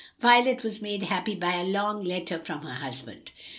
Violet 0.19 0.63
was 0.63 0.81
made 0.81 1.03
happy 1.03 1.35
by 1.35 1.53
a 1.57 1.63
long 1.63 2.03
letter 2.03 2.39
from 2.39 2.61
her 2.63 2.73
husband. 2.73 3.29